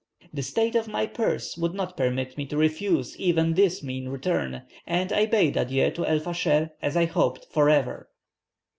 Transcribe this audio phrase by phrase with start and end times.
[0.33, 4.63] The state of my purse would not permit me to refuse even this mean return,
[4.87, 8.09] and I bade adieu to El Fascher as I hoped for ever."